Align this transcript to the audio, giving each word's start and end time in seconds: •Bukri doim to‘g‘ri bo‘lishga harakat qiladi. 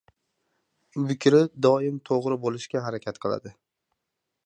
•Bukri 1.09 1.43
doim 1.67 2.01
to‘g‘ri 2.09 2.41
bo‘lishga 2.47 2.85
harakat 2.89 3.25
qiladi. 3.27 3.57